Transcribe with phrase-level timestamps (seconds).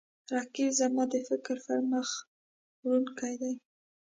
[0.35, 2.09] رقیب زما د فکر پرمخ
[2.83, 3.53] وړونکی دی